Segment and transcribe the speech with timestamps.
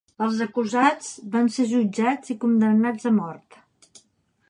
[0.27, 3.63] Els acusats van ser jutjats i condemnats a mort.